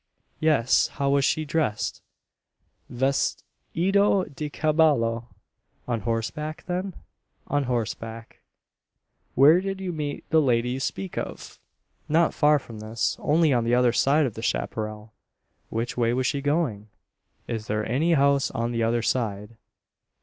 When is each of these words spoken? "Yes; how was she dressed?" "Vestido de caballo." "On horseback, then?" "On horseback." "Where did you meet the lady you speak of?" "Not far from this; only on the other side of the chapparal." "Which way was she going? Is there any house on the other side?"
"Yes; 0.39 0.87
how 0.97 1.11
was 1.11 1.23
she 1.23 1.45
dressed?" 1.45 2.01
"Vestido 2.89 4.23
de 4.33 4.49
caballo." 4.49 5.27
"On 5.87 5.99
horseback, 6.01 6.63
then?" 6.65 6.95
"On 7.45 7.65
horseback." 7.65 8.39
"Where 9.35 9.61
did 9.61 9.79
you 9.79 9.91
meet 9.93 10.27
the 10.31 10.41
lady 10.41 10.71
you 10.71 10.79
speak 10.79 11.19
of?" 11.19 11.59
"Not 12.09 12.33
far 12.33 12.57
from 12.57 12.79
this; 12.79 13.15
only 13.19 13.53
on 13.53 13.63
the 13.63 13.75
other 13.75 13.93
side 13.93 14.25
of 14.25 14.33
the 14.33 14.41
chapparal." 14.41 15.13
"Which 15.69 15.97
way 15.97 16.13
was 16.15 16.25
she 16.25 16.41
going? 16.41 16.89
Is 17.47 17.67
there 17.67 17.85
any 17.85 18.13
house 18.13 18.49
on 18.49 18.71
the 18.71 18.81
other 18.81 19.03
side?" 19.03 19.55